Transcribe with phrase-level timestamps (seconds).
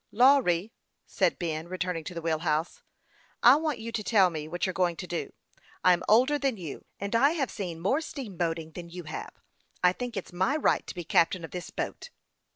[0.05, 0.73] *' Lawry,"
[1.05, 2.81] said Ben, returning to the wheel house,"
[3.43, 5.31] I want you to tell me what you are going to do.
[5.83, 9.35] I'm older than you, and I have seen more steam boatiug than you have.
[9.83, 12.09] I think it's my right to be captain of this boat."